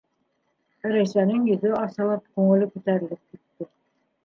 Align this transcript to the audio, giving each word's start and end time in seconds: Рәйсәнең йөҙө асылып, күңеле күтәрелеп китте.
Рәйсәнең 0.93 1.43
йөҙө 1.51 1.75
асылып, 1.83 2.25
күңеле 2.39 2.73
күтәрелеп 2.73 3.23
китте. 3.23 3.71